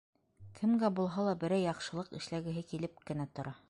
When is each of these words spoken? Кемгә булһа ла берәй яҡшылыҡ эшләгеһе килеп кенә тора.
Кемгә 0.59 0.89
булһа 1.01 1.27
ла 1.29 1.37
берәй 1.45 1.63
яҡшылыҡ 1.67 2.13
эшләгеһе 2.23 2.69
килеп 2.73 3.09
кенә 3.11 3.33
тора. 3.39 3.59